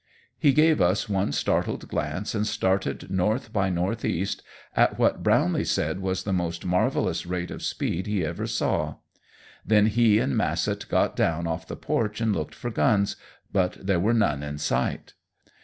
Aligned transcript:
He 0.39 0.51
gave 0.51 0.81
us 0.81 1.07
one 1.07 1.31
startled 1.31 1.87
glance 1.87 2.33
and 2.33 2.47
started 2.47 3.11
north 3.11 3.53
by 3.53 3.69
northeast 3.69 4.41
at 4.75 4.97
what 4.97 5.21
Brownlee 5.21 5.63
said 5.65 5.99
was 5.99 6.23
the 6.23 6.33
most 6.33 6.65
marvelous 6.65 7.27
rate 7.27 7.51
of 7.51 7.61
speed 7.61 8.07
he 8.07 8.25
ever 8.25 8.47
saw. 8.47 8.95
Then 9.63 9.85
he 9.85 10.17
and 10.17 10.35
Massett 10.35 10.89
got 10.89 11.15
down 11.15 11.45
off 11.45 11.67
the 11.67 11.75
porch 11.75 12.19
and 12.19 12.35
looked 12.35 12.55
for 12.55 12.71
guns, 12.71 13.15
but 13.51 13.73
there 13.79 13.99
were 13.99 14.15
none 14.15 14.41
in 14.41 14.57
sight. 14.57 15.13